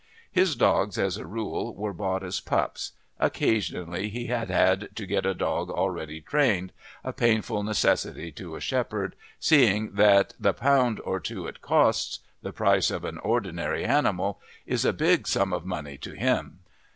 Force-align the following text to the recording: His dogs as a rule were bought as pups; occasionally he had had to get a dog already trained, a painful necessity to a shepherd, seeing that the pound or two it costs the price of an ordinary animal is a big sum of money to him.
His 0.31 0.55
dogs 0.55 0.97
as 0.97 1.17
a 1.17 1.27
rule 1.27 1.75
were 1.75 1.93
bought 1.93 2.23
as 2.23 2.39
pups; 2.39 2.93
occasionally 3.19 4.09
he 4.09 4.25
had 4.25 4.49
had 4.49 4.89
to 4.95 5.05
get 5.05 5.27
a 5.27 5.35
dog 5.35 5.69
already 5.69 6.21
trained, 6.21 6.71
a 7.03 7.13
painful 7.13 7.61
necessity 7.61 8.31
to 8.31 8.55
a 8.55 8.59
shepherd, 8.59 9.13
seeing 9.39 9.91
that 9.93 10.33
the 10.39 10.53
pound 10.55 10.99
or 11.01 11.19
two 11.19 11.45
it 11.45 11.61
costs 11.61 12.17
the 12.41 12.51
price 12.51 12.89
of 12.89 13.05
an 13.05 13.19
ordinary 13.19 13.85
animal 13.85 14.39
is 14.65 14.85
a 14.85 14.91
big 14.91 15.27
sum 15.27 15.53
of 15.53 15.65
money 15.67 15.99
to 15.99 16.13
him. 16.13 16.61